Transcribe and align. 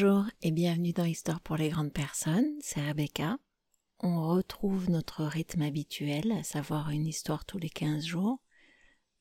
Bonjour 0.00 0.26
et 0.42 0.52
bienvenue 0.52 0.92
dans 0.92 1.04
Histoire 1.04 1.40
pour 1.40 1.56
les 1.56 1.70
grandes 1.70 1.92
personnes, 1.92 2.54
c'est 2.60 2.86
Rebecca. 2.86 3.36
On 3.98 4.28
retrouve 4.28 4.88
notre 4.90 5.24
rythme 5.24 5.62
habituel, 5.62 6.30
à 6.30 6.44
savoir 6.44 6.90
une 6.90 7.04
histoire 7.04 7.44
tous 7.44 7.58
les 7.58 7.68
15 7.68 8.04
jours, 8.04 8.40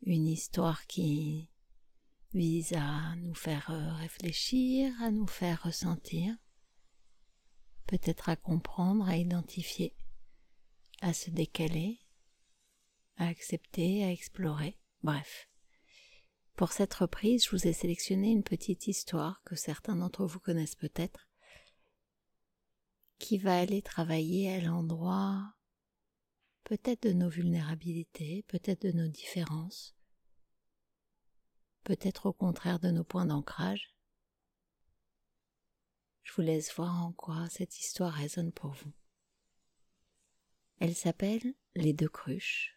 une 0.03 0.27
histoire 0.27 0.85
qui 0.85 1.49
vise 2.35 2.73
à 2.73 3.15
nous 3.15 3.33
faire 3.33 3.71
euh, 3.71 3.91
réfléchir, 3.95 4.93
à 5.01 5.09
nous 5.09 5.25
faire 5.25 5.63
ressentir, 5.63 6.35
peut-être 7.87 8.29
à 8.29 8.35
comprendre, 8.35 9.09
à 9.09 9.17
identifier, 9.17 9.95
à 11.01 11.11
se 11.11 11.31
décaler, 11.31 12.01
à 13.15 13.25
accepter, 13.25 14.03
à 14.03 14.11
explorer, 14.11 14.77
bref. 15.01 15.46
Pour 16.57 16.71
cette 16.71 16.95
reprise, 16.95 17.45
je 17.45 17.51
vous 17.51 17.67
ai 17.67 17.71
sélectionné 17.71 18.31
une 18.31 18.43
petite 18.43 18.87
histoire 18.87 19.43
que 19.43 19.55
certains 19.55 19.95
d'entre 19.95 20.25
vous 20.25 20.39
connaissent 20.39 20.75
peut-être, 20.75 21.29
qui 23.19 23.37
va 23.37 23.59
aller 23.59 23.83
travailler 23.83 24.51
à 24.51 24.61
l'endroit 24.61 25.53
peut-être 26.63 27.03
de 27.03 27.13
nos 27.13 27.29
vulnérabilités, 27.29 28.43
peut-être 28.47 28.81
de 28.81 28.91
nos 28.91 29.07
différences, 29.07 29.95
peut-être 31.83 32.25
au 32.25 32.33
contraire 32.33 32.79
de 32.79 32.89
nos 32.89 33.03
points 33.03 33.27
d'ancrage. 33.27 33.93
Je 36.23 36.33
vous 36.33 36.41
laisse 36.41 36.73
voir 36.73 37.05
en 37.05 37.13
quoi 37.13 37.47
cette 37.51 37.79
histoire 37.79 38.13
résonne 38.13 38.51
pour 38.51 38.71
vous. 38.71 38.93
Elle 40.79 40.95
s'appelle 40.95 41.53
Les 41.75 41.93
deux 41.93 42.09
cruches 42.09 42.76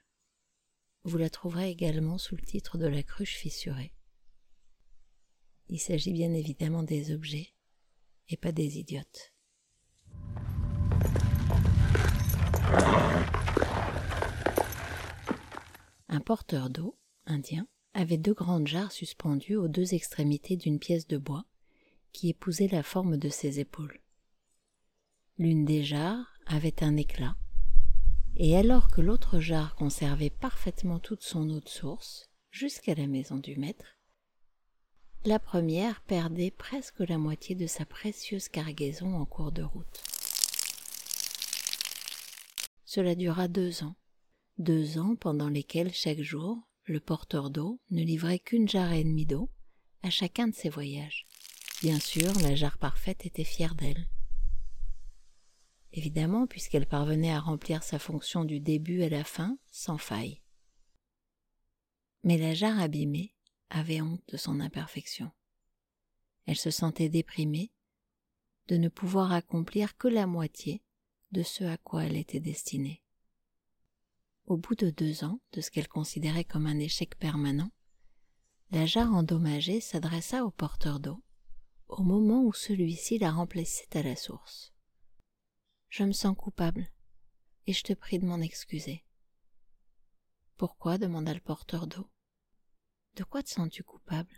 vous 1.05 1.19
la 1.19 1.31
trouverez 1.31 1.71
également 1.71 2.19
sous 2.19 2.37
le 2.37 2.43
titre 2.43 2.79
de 2.79 2.87
la 2.87 3.03
cruche 3.03 3.37
fissurée. 3.37 3.93
Il 5.69 5.79
s'agit 5.79 6.13
bien 6.13 6.33
évidemment 6.33 6.83
des 6.83 7.13
objets 7.13 7.55
et 8.29 8.37
pas 8.37 8.53
des 8.53 8.79
idiotes. 8.79 9.33
Un 16.09 16.21
porteur 16.21 16.71
d'eau, 16.71 16.99
indien, 17.27 17.67
avait 17.95 18.19
deux 18.19 18.35
grandes 18.35 18.67
jarres 18.67 18.93
suspendues 18.93 19.57
aux 19.57 19.69
deux 19.69 19.95
extrémités 19.95 20.57
d'une 20.57 20.79
pièce 20.79 21.07
de 21.07 21.19
bois 21.19 21.45
qui 22.13 22.29
épousait 22.29 22.69
la 22.69 22.83
forme 22.83 23.17
de 23.17 23.29
ses 23.29 23.61
épaules. 23.61 24.01
L'une 25.39 25.65
des 25.65 25.83
jarres 25.83 26.35
avait 26.47 26.83
un 26.83 26.97
éclat 26.97 27.37
et 28.43 28.57
alors 28.57 28.89
que 28.89 29.03
l'autre 29.03 29.39
jarre 29.39 29.75
conservait 29.75 30.31
parfaitement 30.31 30.99
toute 30.99 31.23
son 31.23 31.51
eau 31.51 31.61
de 31.61 31.69
source, 31.69 32.31
jusqu'à 32.51 32.95
la 32.95 33.07
maison 33.07 33.37
du 33.37 33.55
maître, 33.57 33.99
la 35.27 35.39
première 35.39 36.01
perdait 36.05 36.51
presque 36.51 37.01
la 37.01 37.19
moitié 37.19 37.55
de 37.55 37.67
sa 37.67 37.85
précieuse 37.85 38.49
cargaison 38.49 39.15
en 39.15 39.27
cours 39.27 39.53
de 39.53 39.63
route. 39.63 40.03
Cela 42.87 43.15
dura 43.15 43.47
deux 43.47 43.83
ans, 43.83 43.97
deux 44.57 44.97
ans 44.97 45.17
pendant 45.17 45.51
lesquels 45.51 45.93
chaque 45.93 46.23
jour 46.23 46.57
le 46.85 46.99
porteur 46.99 47.51
d'eau 47.51 47.79
ne 47.91 48.03
livrait 48.03 48.39
qu'une 48.39 48.67
jarre 48.67 48.95
et 48.95 49.05
demie 49.05 49.27
d'eau 49.27 49.51
à 50.03 50.09
chacun 50.09 50.49
de 50.49 50.55
ses 50.55 50.71
voyages. 50.71 51.27
Bien 51.83 52.01
sûr, 52.01 52.33
la 52.41 52.55
jarre 52.55 52.79
parfaite 52.79 53.27
était 53.27 53.45
fière 53.45 53.75
d'elle 53.75 54.09
évidemment 55.93 56.47
puisqu'elle 56.47 56.87
parvenait 56.87 57.33
à 57.33 57.41
remplir 57.41 57.83
sa 57.83 57.99
fonction 57.99 58.45
du 58.45 58.61
début 58.61 59.03
à 59.03 59.09
la 59.09 59.25
fin 59.25 59.59
sans 59.71 59.99
faille. 59.99 60.41
Mais 62.23 62.39
la 62.39 62.55
jarre 62.55 62.81
abîmée 62.81 63.35
avait 63.71 64.01
honte 64.01 64.23
de 64.29 64.37
son 64.37 64.61
imperfection. 64.61 65.31
Elle 66.47 66.57
se 66.57 66.71
sentait 66.71 67.09
déprimée 67.09 67.73
de 68.69 68.77
ne 68.77 68.89
pouvoir 68.89 69.33
accomplir 69.33 69.97
que 69.97 70.09
la 70.09 70.27
moitié 70.27 70.83
de 71.33 71.43
ce 71.43 71.65
à 71.65 71.77
quoi 71.77 72.05
elle 72.05 72.17
était 72.17 72.41
destinée. 72.41 73.03
Au 74.47 74.57
bout 74.57 74.75
de 74.75 74.91
deux 74.91 75.25
ans 75.25 75.41
de 75.53 75.61
ce 75.61 75.71
qu'elle 75.71 75.89
considérait 75.89 76.45
comme 76.45 76.67
un 76.67 76.79
échec 76.79 77.17
permanent, 77.17 77.71
la 78.71 78.87
jarre 78.87 79.15
endommagée 79.15 79.81
s'adressa 79.81 80.45
au 80.45 80.51
porteur 80.51 81.01
d'eau 81.01 81.23
au 81.91 82.03
moment 82.03 82.45
où 82.45 82.53
celui-ci 82.53 83.19
la 83.19 83.33
remplissait 83.33 83.97
à 83.97 84.03
la 84.03 84.17
source. 84.17 84.73
Je 85.91 86.05
me 86.05 86.13
sens 86.13 86.37
coupable, 86.37 86.89
et 87.67 87.73
je 87.73 87.83
te 87.83 87.93
prie 87.93 88.21
de 88.21 88.25
m'en 88.25 88.41
excuser. 88.41 89.05
Pourquoi 90.57 90.99
demanda 90.99 91.35
le 91.35 91.41
porteur 91.41 91.89
d'eau. 91.89 92.09
De 93.17 93.25
quoi 93.25 93.43
te 93.43 93.51
sens-tu 93.51 93.83
coupable? 93.83 94.33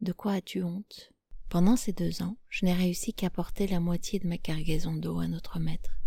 De 0.00 0.12
quoi 0.12 0.32
as-tu 0.32 0.62
honte? 0.62 1.12
Pendant 1.50 1.76
ces 1.76 1.92
deux 1.92 2.22
ans, 2.22 2.38
je 2.48 2.64
n'ai 2.64 2.72
réussi 2.72 3.12
qu'à 3.12 3.28
porter 3.28 3.66
la 3.66 3.78
moitié 3.78 4.20
de 4.20 4.26
ma 4.26 4.38
cargaison 4.38 4.94
d'eau 4.94 5.18
à 5.18 5.28
notre 5.28 5.58
maître. 5.58 6.00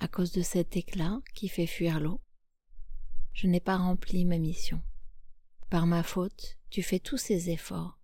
À 0.00 0.08
cause 0.08 0.32
de 0.32 0.42
cet 0.42 0.76
éclat 0.76 1.20
qui 1.36 1.46
fait 1.46 1.68
fuir 1.68 2.00
l'eau, 2.00 2.20
je 3.32 3.46
n'ai 3.46 3.60
pas 3.60 3.76
rempli 3.76 4.24
ma 4.24 4.38
mission. 4.38 4.82
Par 5.70 5.86
ma 5.86 6.02
faute, 6.02 6.58
tu 6.68 6.82
fais 6.82 6.98
tous 6.98 7.18
ces 7.18 7.50
efforts, 7.50 8.00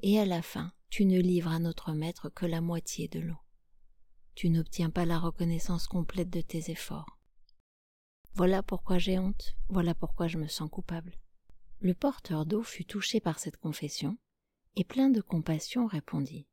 et 0.00 0.18
à 0.18 0.26
la 0.26 0.42
fin, 0.42 0.72
tu 0.90 1.04
ne 1.04 1.20
livres 1.20 1.52
à 1.52 1.60
notre 1.60 1.92
maître 1.92 2.28
que 2.28 2.44
la 2.44 2.60
moitié 2.60 3.06
de 3.06 3.20
l'eau 3.20 3.38
tu 4.34 4.50
n'obtiens 4.50 4.90
pas 4.90 5.04
la 5.04 5.18
reconnaissance 5.18 5.86
complète 5.86 6.30
de 6.30 6.40
tes 6.40 6.70
efforts. 6.70 7.18
Voilà 8.34 8.62
pourquoi 8.62 8.98
j'ai 8.98 9.18
honte, 9.18 9.56
voilà 9.68 9.94
pourquoi 9.94 10.26
je 10.26 10.38
me 10.38 10.46
sens 10.46 10.70
coupable. 10.70 11.18
Le 11.80 11.94
porteur 11.94 12.46
d'eau 12.46 12.62
fut 12.62 12.84
touché 12.84 13.20
par 13.20 13.38
cette 13.38 13.58
confession, 13.58 14.16
et 14.76 14.84
plein 14.84 15.10
de 15.10 15.20
compassion 15.20 15.86
répondit. 15.86 16.46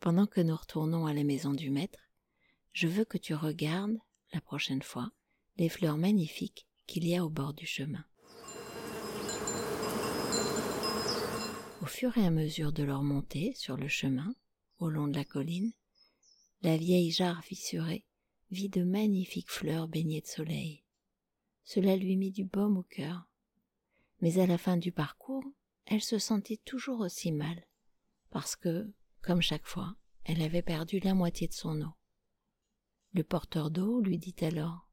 Pendant 0.00 0.26
que 0.26 0.40
nous 0.40 0.56
retournons 0.56 1.06
à 1.06 1.14
la 1.14 1.24
maison 1.24 1.54
du 1.54 1.70
maître, 1.70 2.00
je 2.72 2.86
veux 2.86 3.04
que 3.04 3.16
tu 3.16 3.34
regardes, 3.34 3.96
la 4.34 4.40
prochaine 4.40 4.82
fois, 4.82 5.10
les 5.56 5.70
fleurs 5.70 5.96
magnifiques 5.96 6.66
qu'il 6.86 7.06
y 7.06 7.16
a 7.16 7.24
au 7.24 7.30
bord 7.30 7.54
du 7.54 7.66
chemin. 7.66 8.04
Au 11.80 11.86
fur 11.86 12.16
et 12.18 12.26
à 12.26 12.30
mesure 12.30 12.72
de 12.72 12.82
leur 12.82 13.02
montée 13.02 13.54
sur 13.54 13.76
le 13.76 13.88
chemin, 13.88 14.34
au 14.78 14.90
long 14.90 15.08
de 15.08 15.16
la 15.16 15.24
colline, 15.24 15.72
la 16.62 16.76
vieille 16.76 17.10
jarre 17.10 17.44
fissurée 17.44 18.04
vit 18.50 18.68
de 18.68 18.82
magnifiques 18.82 19.50
fleurs 19.50 19.88
baignées 19.88 20.20
de 20.20 20.26
soleil. 20.26 20.84
Cela 21.64 21.96
lui 21.96 22.16
mit 22.16 22.30
du 22.30 22.44
baume 22.44 22.78
au 22.78 22.82
cœur. 22.82 23.28
Mais 24.20 24.38
à 24.38 24.46
la 24.46 24.56
fin 24.56 24.76
du 24.76 24.92
parcours, 24.92 25.44
elle 25.84 26.02
se 26.02 26.18
sentit 26.18 26.58
toujours 26.58 27.00
aussi 27.00 27.32
mal, 27.32 27.66
parce 28.30 28.56
que, 28.56 28.92
comme 29.20 29.42
chaque 29.42 29.66
fois, 29.66 29.96
elle 30.24 30.42
avait 30.42 30.62
perdu 30.62 30.98
la 31.00 31.14
moitié 31.14 31.48
de 31.48 31.52
son 31.52 31.80
eau. 31.82 31.92
Le 33.12 33.22
porteur 33.22 33.70
d'eau 33.70 34.00
lui 34.00 34.18
dit 34.18 34.34
alors 34.40 34.88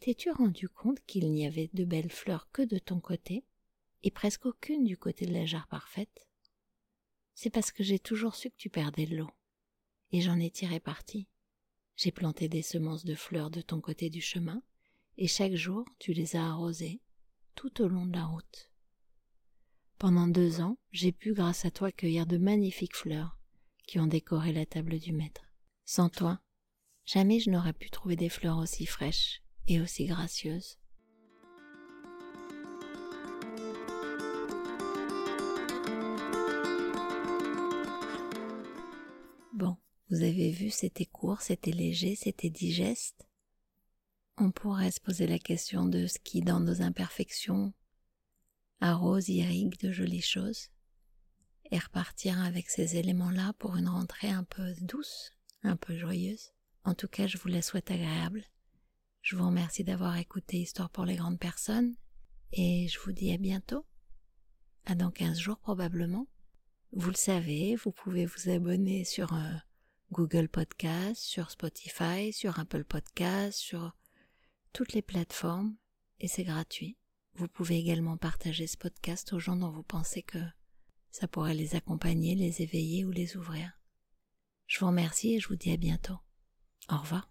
T'es-tu 0.00 0.30
rendu 0.30 0.68
compte 0.68 1.00
qu'il 1.06 1.30
n'y 1.32 1.46
avait 1.46 1.70
de 1.72 1.84
belles 1.84 2.12
fleurs 2.12 2.50
que 2.50 2.62
de 2.62 2.78
ton 2.78 3.00
côté, 3.00 3.44
et 4.02 4.10
presque 4.10 4.46
aucune 4.46 4.84
du 4.84 4.96
côté 4.96 5.26
de 5.26 5.32
la 5.32 5.46
jarre 5.46 5.68
parfaite? 5.68 6.28
C'est 7.34 7.50
parce 7.50 7.72
que 7.72 7.82
j'ai 7.82 7.98
toujours 7.98 8.34
su 8.34 8.50
que 8.50 8.56
tu 8.56 8.70
perdais 8.70 9.06
l'eau 9.06 9.30
et 10.12 10.20
j'en 10.20 10.38
ai 10.38 10.50
tiré 10.50 10.80
parti. 10.80 11.28
J'ai 11.96 12.12
planté 12.12 12.48
des 12.48 12.62
semences 12.62 13.04
de 13.04 13.14
fleurs 13.14 13.50
de 13.50 13.60
ton 13.60 13.80
côté 13.80 14.10
du 14.10 14.20
chemin, 14.20 14.62
et 15.18 15.28
chaque 15.28 15.54
jour 15.54 15.84
tu 15.98 16.12
les 16.12 16.36
as 16.36 16.46
arrosées, 16.46 17.00
tout 17.54 17.82
au 17.82 17.88
long 17.88 18.06
de 18.06 18.16
la 18.16 18.26
route. 18.26 18.70
Pendant 19.98 20.28
deux 20.28 20.60
ans, 20.60 20.78
j'ai 20.92 21.10
pu, 21.10 21.32
grâce 21.32 21.64
à 21.64 21.70
toi, 21.70 21.90
cueillir 21.90 22.26
de 22.26 22.36
magnifiques 22.36 22.94
fleurs 22.96 23.38
qui 23.86 23.98
ont 23.98 24.06
décoré 24.06 24.52
la 24.52 24.66
table 24.66 24.98
du 24.98 25.12
maître. 25.12 25.46
Sans 25.86 26.10
toi, 26.10 26.40
jamais 27.06 27.40
je 27.40 27.50
n'aurais 27.50 27.72
pu 27.72 27.88
trouver 27.88 28.16
des 28.16 28.28
fleurs 28.28 28.58
aussi 28.58 28.84
fraîches 28.84 29.42
et 29.68 29.80
aussi 29.80 30.04
gracieuses. 30.04 30.78
Bon, 39.54 39.78
vous 40.08 40.22
avez 40.22 40.50
vu, 40.50 40.70
c'était 40.70 41.06
court, 41.06 41.42
c'était 41.42 41.72
léger, 41.72 42.14
c'était 42.14 42.50
digeste. 42.50 43.26
On 44.38 44.52
pourrait 44.52 44.90
se 44.92 45.00
poser 45.00 45.26
la 45.26 45.38
question 45.38 45.86
de 45.86 46.06
ce 46.06 46.18
qui, 46.18 46.42
dans 46.42 46.60
nos 46.60 46.82
imperfections, 46.82 47.72
arrose, 48.80 49.28
irrigue 49.28 49.78
de 49.80 49.90
jolies 49.90 50.22
choses, 50.22 50.68
et 51.70 51.78
repartir 51.78 52.40
avec 52.40 52.70
ces 52.70 52.96
éléments-là 52.96 53.54
pour 53.58 53.76
une 53.76 53.88
rentrée 53.88 54.30
un 54.30 54.44
peu 54.44 54.74
douce, 54.80 55.32
un 55.62 55.76
peu 55.76 55.96
joyeuse. 55.96 56.52
En 56.84 56.94
tout 56.94 57.08
cas, 57.08 57.26
je 57.26 57.38
vous 57.38 57.48
la 57.48 57.62
souhaite 57.62 57.90
agréable. 57.90 58.44
Je 59.22 59.34
vous 59.34 59.46
remercie 59.46 59.82
d'avoir 59.82 60.16
écouté 60.18 60.58
Histoire 60.58 60.90
pour 60.90 61.04
les 61.04 61.16
grandes 61.16 61.40
personnes, 61.40 61.96
et 62.52 62.86
je 62.86 63.00
vous 63.00 63.12
dis 63.12 63.32
à 63.32 63.38
bientôt. 63.38 63.84
À 64.84 64.94
dans 64.94 65.10
15 65.10 65.36
jours 65.36 65.58
probablement. 65.58 66.28
Vous 66.92 67.10
le 67.10 67.16
savez, 67.16 67.74
vous 67.74 67.90
pouvez 67.90 68.24
vous 68.24 68.48
abonner 68.50 69.04
sur 69.04 69.34
euh, 69.34 69.52
Google 70.12 70.48
Podcast, 70.48 71.20
sur 71.20 71.50
Spotify, 71.50 72.32
sur 72.32 72.58
Apple 72.58 72.84
Podcast, 72.84 73.58
sur 73.58 73.96
toutes 74.72 74.92
les 74.92 75.02
plateformes 75.02 75.76
et 76.20 76.28
c'est 76.28 76.44
gratuit. 76.44 76.96
Vous 77.34 77.48
pouvez 77.48 77.76
également 77.76 78.16
partager 78.16 78.66
ce 78.66 78.76
podcast 78.76 79.32
aux 79.32 79.38
gens 79.38 79.56
dont 79.56 79.70
vous 79.70 79.82
pensez 79.82 80.22
que 80.22 80.38
Ça 81.10 81.28
pourrait 81.28 81.54
les 81.54 81.74
accompagner, 81.74 82.34
les 82.34 82.62
éveiller 82.62 83.04
ou 83.04 83.10
les 83.10 83.36
ouvrir. 83.36 83.72
Je 84.66 84.80
vous 84.80 84.86
remercie 84.86 85.34
et 85.34 85.40
je 85.40 85.48
vous 85.48 85.56
dis 85.56 85.72
à 85.72 85.76
bientôt. 85.76 86.18
Au 86.90 86.98
revoir. 86.98 87.30